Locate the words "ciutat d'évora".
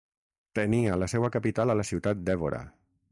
1.93-2.63